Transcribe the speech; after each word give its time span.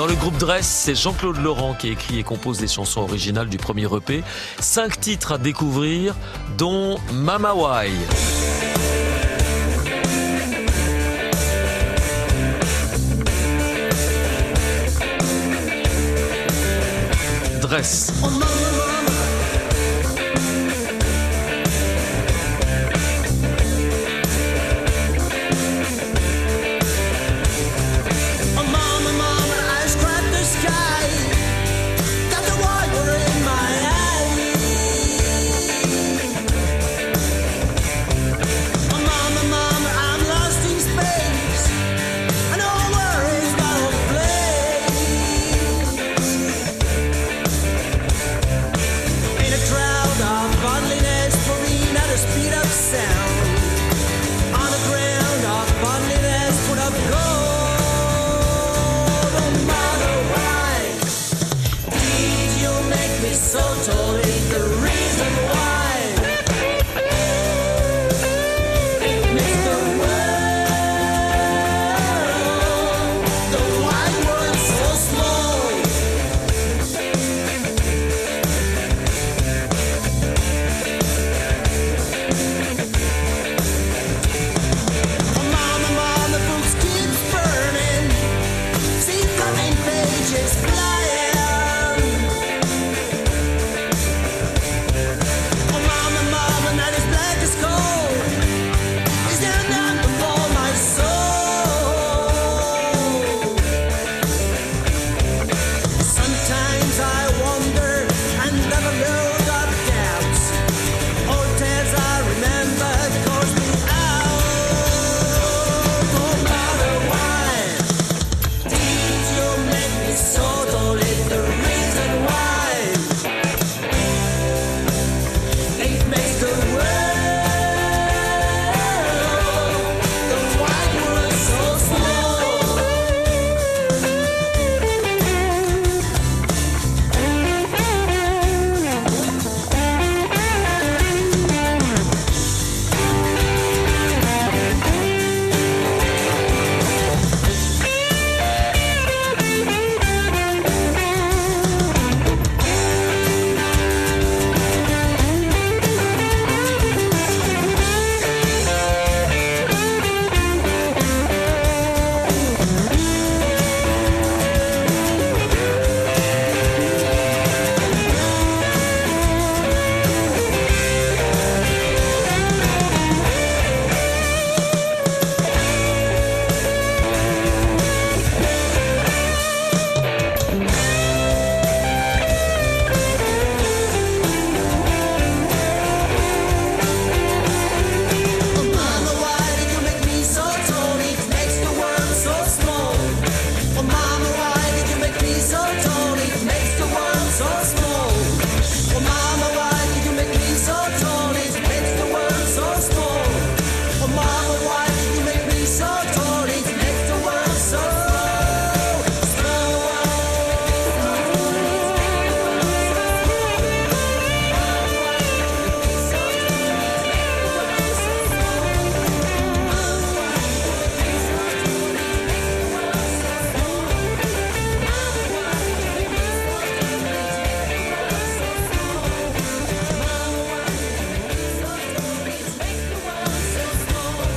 Dans 0.00 0.06
le 0.06 0.14
groupe 0.14 0.38
Dress, 0.38 0.66
c'est 0.66 0.94
Jean-Claude 0.94 1.36
Laurent 1.42 1.74
qui 1.74 1.90
écrit 1.90 2.18
et 2.18 2.22
compose 2.22 2.58
les 2.62 2.68
chansons 2.68 3.02
originales 3.02 3.50
du 3.50 3.58
premier 3.58 3.84
EP. 3.84 4.24
Cinq 4.58 4.98
titres 4.98 5.32
à 5.32 5.36
découvrir, 5.36 6.14
dont 6.56 6.96
Mama 7.12 7.52
Why. 7.52 7.90
Dress. 17.60 18.10
sky. 30.50 30.89
so 63.34 63.60
totally 63.84 64.38
the 64.50 64.80
real. 64.82 64.89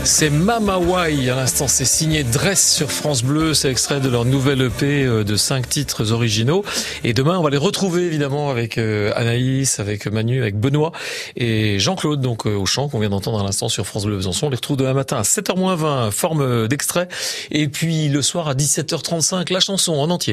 C'est 0.06 0.30
Mama 0.30 0.80
Why, 0.80 1.30
à 1.30 1.36
l'instant 1.36 1.70
c'est 1.70 1.86
signé 1.86 2.26
Dress 2.26 2.76
sur 2.76 2.92
France 2.92 3.24
Bleu, 3.24 3.54
c'est 3.54 3.72
extrait 3.72 4.02
de 4.02 4.10
leur 4.10 4.26
nouvelle 4.26 4.62
EP 4.62 5.06
euh, 5.06 5.24
de 5.24 5.38
cinq 5.38 5.70
titres 5.70 6.12
originaux. 6.12 6.66
Et 7.06 7.14
demain 7.14 7.38
on 7.38 7.42
va 7.42 7.50
les 7.50 7.58
retrouver 7.58 8.04
évidemment 8.04 8.50
avec 8.50 8.78
euh, 8.78 9.14
Anaïs, 9.16 9.80
avec 9.80 10.08
Manu, 10.08 10.42
avec 10.42 10.60
Benoît 10.60 10.92
et 11.38 11.80
Jean-Claude, 11.80 12.20
donc 12.20 12.46
euh, 12.46 12.54
au 12.54 12.66
chant 12.66 12.90
qu'on 12.90 13.00
vient 13.00 13.10
d'entendre 13.10 13.40
à 13.40 13.44
l'instant 13.44 13.70
sur 13.70 13.86
France 13.86 14.06
Bleu 14.06 14.18
Besançon. 14.18 14.48
On 14.48 14.50
les 14.50 14.58
retrouve 14.58 14.76
demain 14.76 14.94
matin 14.94 15.18
à 15.18 15.22
7h20, 15.22 16.12
forme 16.12 16.68
d'extrait. 16.68 17.08
Et 17.52 17.70
puis 17.70 18.10
le 18.10 18.22
soir 18.22 18.50
à 18.50 18.56
17h35, 18.56 19.54
la 19.54 19.62
chanson 19.62 19.94
en 19.94 20.10
entier. 20.10 20.32